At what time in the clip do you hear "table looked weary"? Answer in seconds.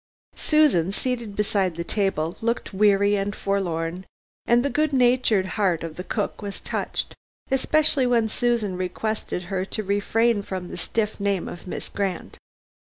1.83-3.15